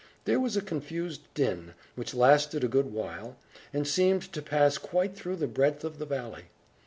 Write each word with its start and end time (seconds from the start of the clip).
There 0.25 0.39
was 0.39 0.57
a 0.57 0.63
confused 0.63 1.31
din, 1.35 1.75
which 1.93 2.15
lasted 2.15 2.63
a 2.63 2.67
good 2.67 2.91
while, 2.91 3.35
and 3.71 3.87
seemed 3.87 4.33
to 4.33 4.41
pass 4.41 4.79
quite 4.79 5.15
through 5.15 5.35
the 5.35 5.45
breadth 5.47 5.83
of 5.83 5.99
the 5.99 6.07
valley. 6.07 6.45